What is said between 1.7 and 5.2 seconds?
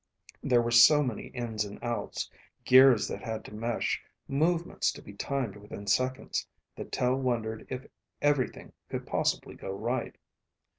outs, gears that had to mesh, movements to be